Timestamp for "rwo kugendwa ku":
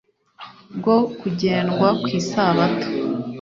0.77-2.07